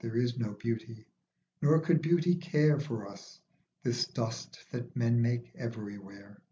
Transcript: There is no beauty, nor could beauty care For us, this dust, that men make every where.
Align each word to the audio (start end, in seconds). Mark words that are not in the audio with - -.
There 0.00 0.18
is 0.18 0.36
no 0.36 0.50
beauty, 0.52 1.06
nor 1.62 1.78
could 1.80 2.02
beauty 2.02 2.34
care 2.36 2.78
For 2.78 3.08
us, 3.08 3.40
this 3.82 4.04
dust, 4.06 4.62
that 4.70 4.94
men 4.94 5.22
make 5.22 5.50
every 5.54 5.96
where. 5.96 6.42